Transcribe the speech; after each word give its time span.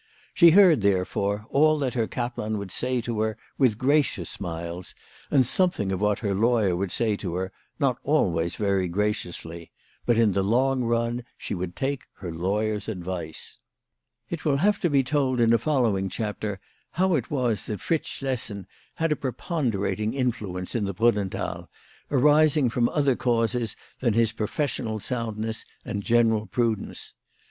She 0.33 0.49
heard, 0.49 0.81
therefore, 0.81 1.45
all 1.51 1.77
that 1.77 1.93
her 1.93 2.07
kaplan 2.07 2.57
would 2.57 2.71
say 2.71 3.01
to 3.01 3.19
her 3.21 3.37
with 3.59 3.77
gracious 3.77 4.31
smiles, 4.31 4.95
and 5.29 5.45
something 5.45 5.91
of 5.91 6.01
what 6.01 6.17
her 6.25 6.33
lawyer 6.33 6.75
would 6.75 6.91
say 6.91 7.15
to 7.17 7.35
her, 7.35 7.51
not 7.79 7.99
always 8.03 8.55
very 8.55 8.87
graciously; 8.89 9.69
but 10.07 10.17
in 10.17 10.31
the 10.31 10.41
long 10.43 10.83
run 10.83 11.23
she 11.37 11.53
would 11.53 11.75
take 11.75 12.05
her 12.13 12.31
lawyer's 12.33 12.89
advice. 12.89 13.59
It 14.27 14.43
will 14.43 14.57
have 14.57 14.79
to 14.79 14.89
be 14.89 15.03
told 15.03 15.39
in 15.39 15.53
a 15.53 15.59
following 15.59 16.09
chapter 16.09 16.59
how 16.93 17.13
it 17.13 17.29
was 17.29 17.67
that 17.67 17.79
Fritz 17.79 18.09
Schlessen 18.09 18.65
had 18.95 19.11
a 19.11 19.15
preponderating 19.15 20.15
influence 20.15 20.73
in 20.73 20.85
the 20.85 20.95
Brunnenthal, 20.95 21.69
arising 22.09 22.71
from 22.71 22.89
other 22.89 23.15
causes 23.15 23.75
than 23.99 24.15
his 24.15 24.31
professional 24.31 24.99
soundness 24.99 25.63
and 25.85 26.01
general 26.01 26.47
prudence. 26.47 27.13